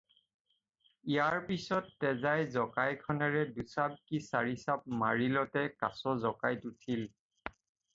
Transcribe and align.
ইয়াৰ 1.15 1.37
পিছত 1.49 1.93
তেজাই 2.05 2.47
জকাইখনেৰে 2.57 3.45
দুচাব 3.61 4.01
কি 4.11 4.25
চাৰি 4.33 4.59
চাব 4.67 4.93
মাৰিলতে 5.07 5.69
কাছ 5.85 5.97
জকাইত 6.29 6.73
উঠিল। 6.77 7.11